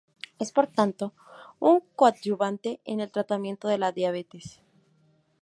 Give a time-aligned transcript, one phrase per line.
[0.39, 1.13] Es por tanto
[1.59, 4.59] un coadyuvante en el tratamiento de la diabetes.